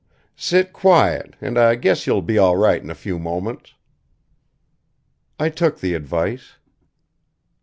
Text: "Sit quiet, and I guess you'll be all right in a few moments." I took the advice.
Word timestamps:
"Sit 0.35 0.73
quiet, 0.73 1.35
and 1.41 1.59
I 1.59 1.75
guess 1.75 2.07
you'll 2.07 2.23
be 2.23 2.39
all 2.39 2.57
right 2.57 2.81
in 2.81 2.89
a 2.89 2.95
few 2.95 3.19
moments." 3.19 3.75
I 5.39 5.49
took 5.49 5.79
the 5.79 5.93
advice. 5.93 6.55